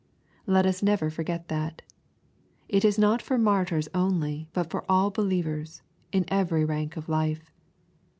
[0.47, 1.83] Let us never forget that.
[2.67, 7.07] It is not for martyrs only, but for all believ ers, in every rank of
[7.07, 7.51] life.